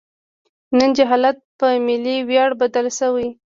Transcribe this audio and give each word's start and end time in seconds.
نن 0.77 0.89
جهالت 0.97 1.37
په 1.59 1.67
ملي 1.87 2.17
ویاړ 2.29 2.49
بدل 2.61 2.85
شوی. 2.97 3.27